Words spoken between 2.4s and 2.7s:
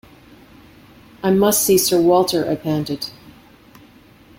I